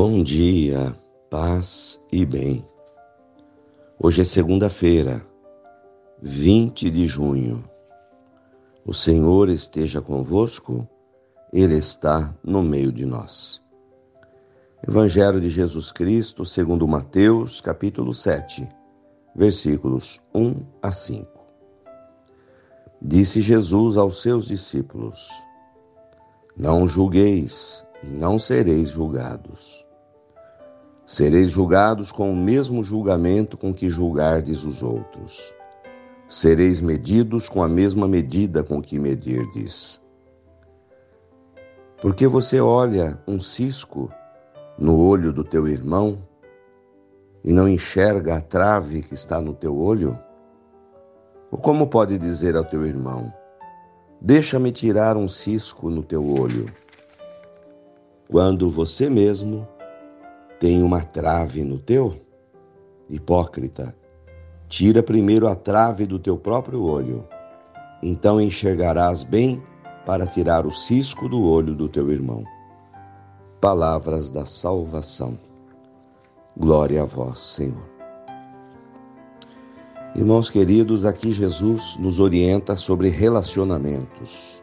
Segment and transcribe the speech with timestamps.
[0.00, 0.96] Bom dia,
[1.28, 2.64] paz e bem.
[3.98, 5.26] Hoje é segunda-feira,
[6.22, 7.68] 20 de junho.
[8.86, 10.88] O Senhor esteja convosco,
[11.52, 13.60] Ele está no meio de nós.
[14.86, 18.68] Evangelho de Jesus Cristo, segundo Mateus, capítulo 7,
[19.34, 21.26] versículos 1 a 5.
[23.02, 25.28] Disse Jesus aos seus discípulos:
[26.56, 29.87] Não julgueis e não sereis julgados.
[31.08, 35.54] Sereis julgados com o mesmo julgamento com que julgardes os outros.
[36.28, 39.98] Sereis medidos com a mesma medida com que medirdes.
[42.02, 44.12] Porque você olha um cisco
[44.78, 46.22] no olho do teu irmão
[47.42, 50.18] e não enxerga a trave que está no teu olho?
[51.50, 53.32] Ou como pode dizer ao teu irmão:
[54.20, 56.70] Deixa-me tirar um cisco no teu olho?
[58.28, 59.66] quando você mesmo
[60.58, 62.20] tem uma trave no teu?
[63.08, 63.94] Hipócrita,
[64.68, 67.26] tira primeiro a trave do teu próprio olho,
[68.02, 69.62] então enxergarás bem
[70.04, 72.44] para tirar o cisco do olho do teu irmão.
[73.60, 75.38] Palavras da salvação.
[76.56, 77.88] Glória a vós, Senhor.
[80.14, 84.62] Irmãos queridos, aqui Jesus nos orienta sobre relacionamentos.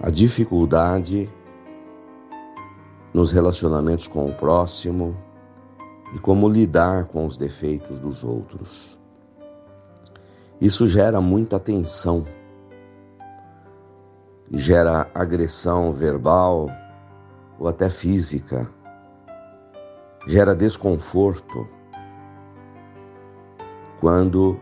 [0.00, 1.28] A dificuldade
[3.16, 5.16] nos relacionamentos com o próximo
[6.14, 9.00] e como lidar com os defeitos dos outros.
[10.60, 12.26] Isso gera muita tensão
[14.52, 16.68] gera agressão verbal
[17.58, 18.70] ou até física,
[20.26, 21.66] gera desconforto
[23.98, 24.60] quando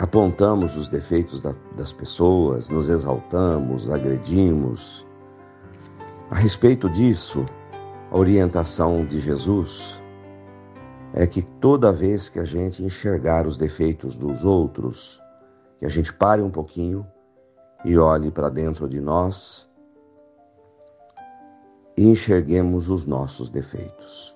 [0.00, 1.40] apontamos os defeitos
[1.76, 5.06] das pessoas, nos exaltamos, agredimos
[6.32, 7.44] a respeito disso,
[8.10, 10.02] a orientação de Jesus
[11.12, 15.20] é que toda vez que a gente enxergar os defeitos dos outros,
[15.78, 17.06] que a gente pare um pouquinho
[17.84, 19.70] e olhe para dentro de nós
[21.98, 24.34] e enxerguemos os nossos defeitos.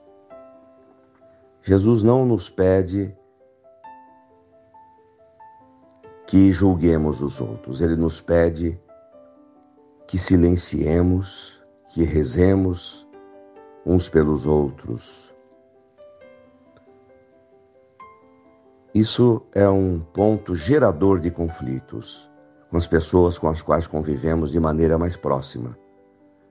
[1.63, 3.17] Jesus não nos pede
[6.27, 8.79] que julguemos os outros, ele nos pede
[10.07, 11.56] que silenciemos
[11.89, 13.07] que rezemos
[13.85, 15.35] uns pelos outros.
[18.95, 22.31] Isso é um ponto gerador de conflitos
[22.71, 25.79] com as pessoas com as quais convivemos de maneira mais próxima.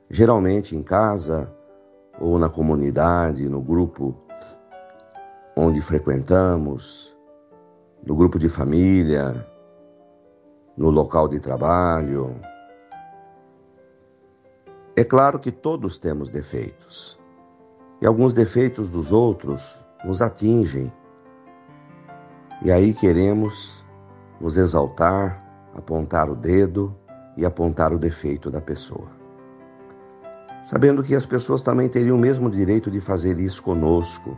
[0.09, 1.51] Geralmente em casa
[2.19, 4.15] ou na comunidade, no grupo
[5.57, 7.15] onde frequentamos,
[8.05, 9.45] no grupo de família,
[10.77, 12.39] no local de trabalho,
[14.95, 17.19] é claro que todos temos defeitos,
[18.01, 19.75] e alguns defeitos dos outros
[20.05, 20.91] nos atingem,
[22.63, 23.85] e aí queremos
[24.39, 26.95] nos exaltar, apontar o dedo
[27.35, 29.09] e apontar o defeito da pessoa.
[30.63, 34.37] Sabendo que as pessoas também teriam o mesmo direito de fazer isso conosco.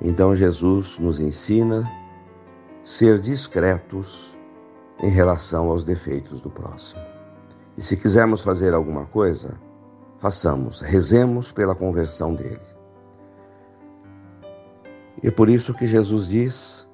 [0.00, 1.84] Então Jesus nos ensina
[2.82, 4.36] ser discretos
[5.02, 7.13] em relação aos defeitos do próximo.
[7.76, 9.58] E se quisermos fazer alguma coisa,
[10.18, 12.60] façamos, rezemos pela conversão dele.
[15.22, 16.88] E é por isso que Jesus diz: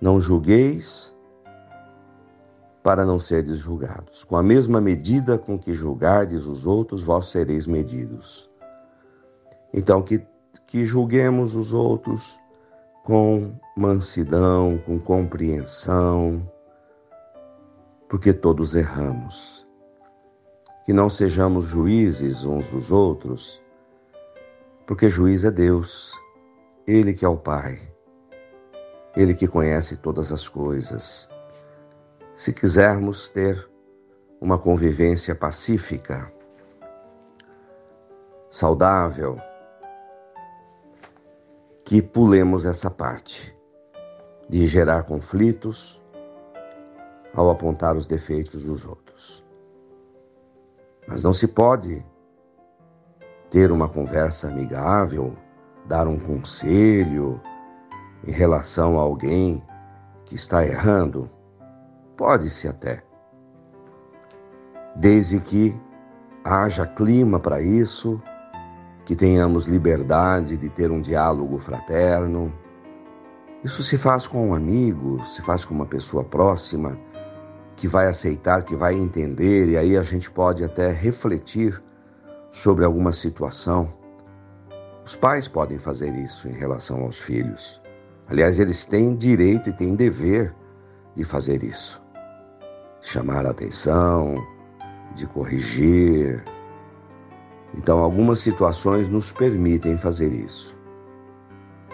[0.00, 1.14] Não julgueis
[2.82, 4.24] para não serdes julgados.
[4.24, 8.50] Com a mesma medida com que julgardes os outros, vós sereis medidos.
[9.72, 10.26] Então, que,
[10.66, 12.38] que julguemos os outros
[13.04, 16.50] com mansidão, com compreensão,
[18.08, 19.61] porque todos erramos
[20.92, 23.62] que não sejamos juízes uns dos outros,
[24.86, 26.12] porque juiz é Deus,
[26.86, 27.80] Ele que é o Pai,
[29.16, 31.26] Ele que conhece todas as coisas.
[32.36, 33.66] Se quisermos ter
[34.38, 36.30] uma convivência pacífica,
[38.50, 39.38] saudável,
[41.86, 43.56] que pulemos essa parte
[44.46, 46.02] de gerar conflitos
[47.34, 49.01] ao apontar os defeitos dos outros.
[51.06, 52.04] Mas não se pode
[53.50, 55.36] ter uma conversa amigável,
[55.86, 57.40] dar um conselho
[58.26, 59.62] em relação a alguém
[60.24, 61.30] que está errando?
[62.16, 63.02] Pode-se até.
[64.96, 65.78] Desde que
[66.44, 68.20] haja clima para isso,
[69.04, 72.52] que tenhamos liberdade de ter um diálogo fraterno.
[73.64, 76.98] Isso se faz com um amigo, se faz com uma pessoa próxima
[77.76, 81.82] que vai aceitar, que vai entender, e aí a gente pode até refletir
[82.50, 83.92] sobre alguma situação,
[85.04, 87.80] os pais podem fazer isso em relação aos filhos.
[88.28, 90.54] Aliás, eles têm direito e têm dever
[91.16, 92.00] de fazer isso.
[93.00, 94.36] Chamar a atenção,
[95.16, 96.44] de corrigir.
[97.74, 100.78] Então, algumas situações nos permitem fazer isso,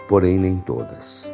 [0.07, 1.31] porém, nem todas.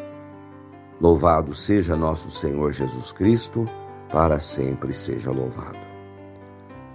[1.02, 3.66] Louvado seja nosso Senhor Jesus Cristo,
[4.12, 5.80] para sempre seja louvado.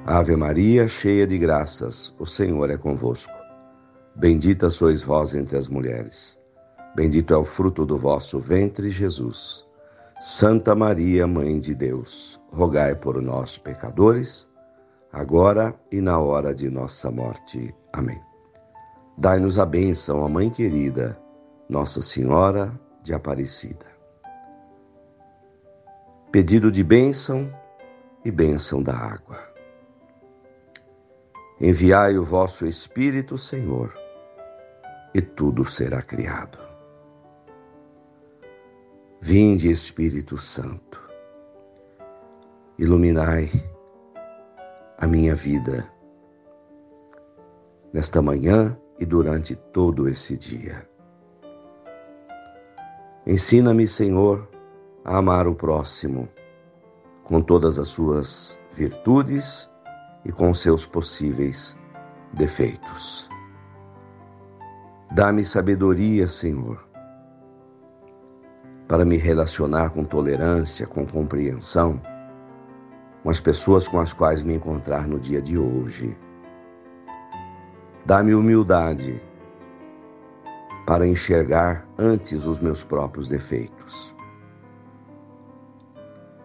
[0.06, 3.32] Ave Maria, cheia de graças, o Senhor é convosco.
[4.16, 6.38] Bendita sois vós entre as mulheres.
[6.94, 9.64] Bendito é o fruto do vosso ventre, Jesus.
[10.20, 14.48] Santa Maria, Mãe de Deus, rogai por nós, pecadores,
[15.12, 17.74] agora e na hora de nossa morte.
[17.92, 18.20] Amém.
[19.16, 21.18] Dai-nos a bênção, a Mãe querida,
[21.68, 22.72] Nossa Senhora
[23.02, 23.99] de Aparecida.
[26.32, 27.52] Pedido de bênção
[28.24, 29.36] e bênção da água.
[31.60, 33.92] Enviai o vosso Espírito, Senhor,
[35.12, 36.56] e tudo será criado.
[39.20, 41.02] Vinde, Espírito Santo,
[42.78, 43.50] iluminai
[44.98, 45.90] a minha vida
[47.92, 50.88] nesta manhã e durante todo esse dia.
[53.26, 54.48] Ensina-me, Senhor,
[55.04, 56.28] a amar o próximo
[57.24, 59.70] com todas as suas virtudes
[60.24, 61.76] e com seus possíveis
[62.32, 63.28] defeitos.
[65.12, 66.84] Dá-me sabedoria, Senhor,
[68.86, 72.00] para me relacionar com tolerância, com compreensão
[73.22, 76.16] com as pessoas com as quais me encontrar no dia de hoje.
[78.04, 79.20] Dá-me humildade
[80.86, 84.14] para enxergar antes os meus próprios defeitos.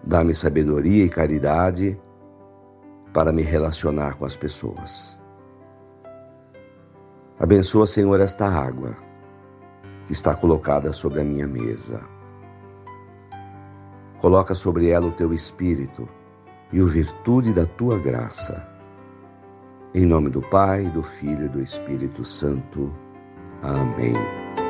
[0.06, 2.00] Dá-me sabedoria e caridade
[3.13, 5.18] para me relacionar com as pessoas.
[7.40, 8.96] Abençoa, Senhor, esta água
[10.06, 12.02] que está colocada sobre a minha mesa.
[14.19, 16.07] Coloca sobre ela o teu espírito
[16.72, 18.68] e o virtude da tua graça.
[19.94, 22.94] Em nome do Pai, do Filho e do Espírito Santo.
[23.62, 24.65] Amém.